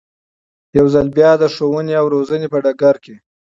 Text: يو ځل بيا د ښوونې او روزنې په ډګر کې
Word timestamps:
يو 0.77 0.85
ځل 0.93 1.07
بيا 1.17 1.31
د 1.41 1.43
ښوونې 1.55 1.93
او 2.01 2.05
روزنې 2.13 2.47
په 2.53 2.57
ډګر 2.63 2.95
کې 3.03 3.15